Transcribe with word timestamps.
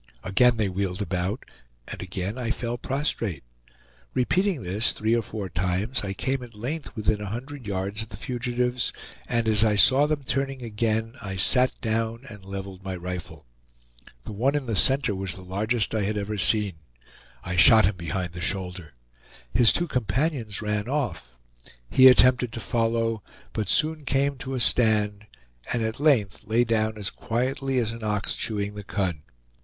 Again 0.23 0.57
they 0.57 0.67
wheeled 0.67 0.99
about, 0.99 1.45
and 1.87 2.01
again 2.01 2.35
I 2.35 2.49
fell 2.49 2.75
prostrate. 2.75 3.43
Repeating 4.15 4.63
this 4.63 4.93
three 4.93 5.15
or 5.15 5.21
four 5.21 5.47
times, 5.47 6.01
I 6.03 6.13
came 6.13 6.41
at 6.41 6.55
length 6.55 6.95
within 6.95 7.21
a 7.21 7.27
hundred 7.29 7.67
yards 7.67 8.01
of 8.01 8.09
the 8.09 8.17
fugitives, 8.17 8.91
and 9.29 9.47
as 9.47 9.63
I 9.63 9.75
saw 9.75 10.07
them 10.07 10.23
turning 10.23 10.63
again 10.63 11.17
I 11.21 11.35
sat 11.35 11.73
down 11.81 12.25
and 12.29 12.43
leveled 12.43 12.81
my 12.83 12.95
rifle. 12.95 13.45
The 14.23 14.31
one 14.31 14.55
in 14.55 14.65
the 14.65 14.75
center 14.75 15.13
was 15.13 15.35
the 15.35 15.43
largest 15.43 15.93
I 15.93 16.01
had 16.01 16.17
ever 16.17 16.39
seen. 16.39 16.77
I 17.43 17.55
shot 17.55 17.85
him 17.85 17.95
behind 17.97 18.31
the 18.33 18.41
shoulder. 18.41 18.93
His 19.53 19.71
two 19.71 19.87
companions 19.87 20.63
ran 20.63 20.89
off. 20.89 21.37
He 21.91 22.07
attempted 22.07 22.51
to 22.53 22.59
follow, 22.59 23.21
but 23.53 23.69
soon 23.69 24.05
came 24.05 24.37
to 24.39 24.55
a 24.55 24.59
stand, 24.59 25.27
and 25.71 25.83
at 25.83 25.99
length 25.99 26.41
lay 26.43 26.63
down 26.63 26.97
as 26.97 27.11
quietly 27.11 27.77
as 27.77 27.91
an 27.91 28.03
ox 28.03 28.33
chewing 28.33 28.73
the 28.73 28.83
cud. 28.83 29.19